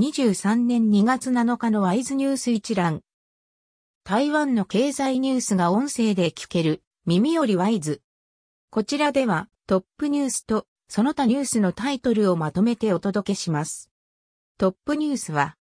[0.00, 3.02] 23年2月7日のワイズニュース一覧。
[4.02, 8.00] 台湾の経済ニュースが音声で聞ける耳よりワイズ。
[8.70, 13.90] こちらではトップニュースとその他ニュースのタイトルをまとめてお届けします。
[14.56, 15.58] トップニュースは、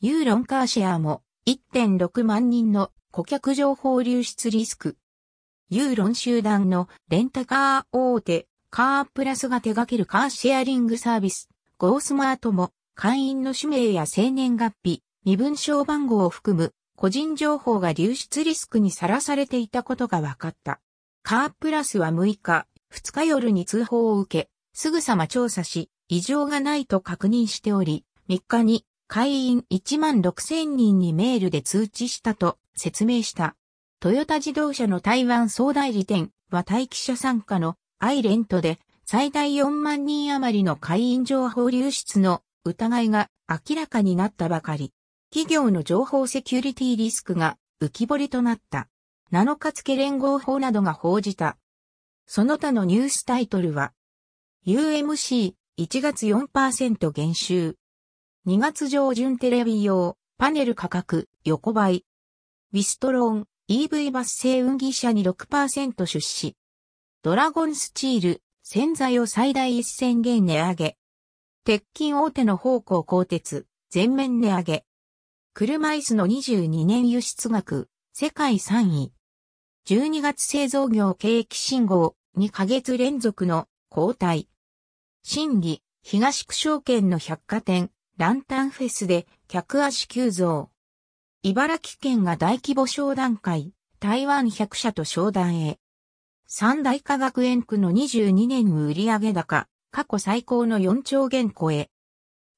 [0.00, 4.96] ユーロンカーシェアも1.6万人の顧客情報流出リスク。
[5.68, 20.80] ユーロン集団のレンタカー大手、カープラスが手掛けるカーシェアリングサービス、ゴースマートも会員の氏名や生年月日、身分証番号を含む個人情報が流出リスクにさらされていたことが分かった。
[21.22, 33.56] カープラスは6日、2日夜に通報を受け、すぐさま調査し、異常がないと確認しており、3日に会員1万6000人にメールで通知したと説明した。
[34.00, 44.92] トヨタ自動車の台湾総代理店は待機者参加のアイレントで最大4万人余りの会員情報流出の疑いが明らかになったばかり。
[45.30, 48.88] 企業の情報セキュリティリスクが浮き彫りとなった。
[49.32, 51.58] 7日付連合法などが報じた。
[52.26, 53.92] その他のニュースタイトルは、
[54.66, 55.54] UMC1
[56.00, 57.76] 月4%減収。
[58.46, 62.04] 2月上旬テレビ用パネル価格横ばい。
[62.72, 66.56] ウィストローン EV バス製運疑車に6%出資。
[67.22, 70.96] ドラゴンスチール洗剤を最大1000元値上げ。
[71.66, 74.84] 鉄筋大手の方向鋼鉄、全面値上げ。
[75.52, 79.12] 車椅子の22年輸出額、世界3位。
[79.88, 84.48] 12月製造業景気信号、2ヶ月連続の交代。
[85.24, 90.70] 審議、東区証券の百貨店、ランタンフェスで客足急増。
[91.42, 95.80] 茨城県が大規模商談会、台湾100社と商談へ。
[96.46, 99.66] 三大化学園区の22年売上高、
[99.96, 101.88] 過去最高の4兆元超え。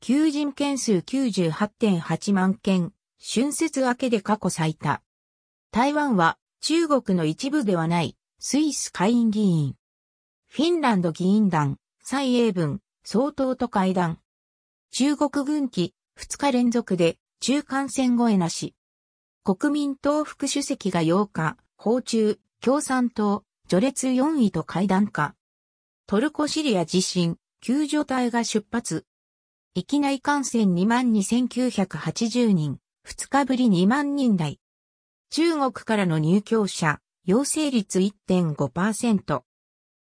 [0.00, 5.00] 求人件数98.8万件、春節明けで過去最多。
[5.70, 9.76] 台湾は中国の一部ではないスイス下院議員。
[10.48, 14.18] フィンランド議員団、蔡英文、総統と会談。
[14.90, 18.74] 中国軍機2日連続で中間線越えなし。
[19.44, 25.36] 国民党副主席が8日、訪中、共産党、序列4位と会談か。
[26.10, 29.04] トルコシリア地震、救助隊が出発。
[29.74, 34.58] 域内感染22,980人、2日ぶり2万人台。
[35.28, 39.42] 中国からの入居者、陽性率1.5%。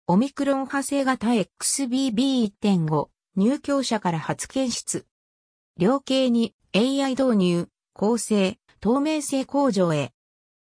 [0.05, 5.07] オミクロン派生型 XBB1.5、入居者から初検出。
[5.79, 10.11] 量刑に AI 導入、構成、透明性向上へ。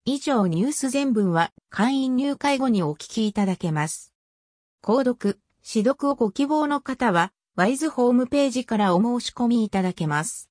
[0.07, 4.15] 以上ニュース全文は会員入会後にお聞きいただけます。
[4.83, 10.47] 購読、指読をご希望の方は、ワイズホームページからお申し込みいただけます。